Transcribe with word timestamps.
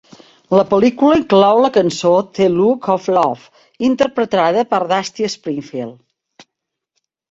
La 0.53 0.61
pel·lícula 0.69 1.17
inclou 1.19 1.61
la 1.65 1.71
cançó 1.75 2.15
"The 2.39 2.49
Look 2.55 2.91
of 2.97 3.07
Love" 3.19 3.63
interpretada 3.93 4.67
per 4.75 4.85
Dusty 4.97 5.33
Springfield. 5.39 6.47